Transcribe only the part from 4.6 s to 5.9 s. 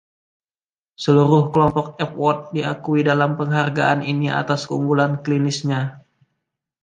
keunggulan klinisnya.